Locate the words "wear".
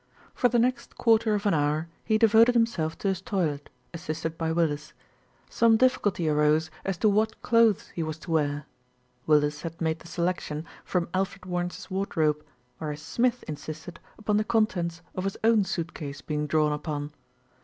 8.31-8.65